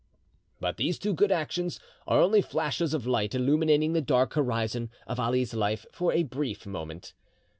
But 0.59 0.77
these 0.77 0.97
two 0.97 1.13
good 1.13 1.31
actions 1.31 1.79
are 2.07 2.19
only 2.19 2.41
flashes 2.41 2.95
of 2.95 3.05
light 3.05 3.35
illuminating 3.35 3.93
the 3.93 4.01
dark 4.01 4.33
horizon 4.33 4.89
of 5.05 5.19
Ali's 5.19 5.53
life 5.53 5.85
for 5.91 6.11
a 6.11 6.23
brief 6.23 6.65
moment. 6.65 7.13